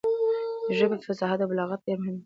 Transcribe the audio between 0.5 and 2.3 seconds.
د ژبې فصاحت او بلاغت ډېر مهم دی.